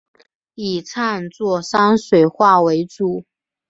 [0.55, 3.23] 以创作山水画为主。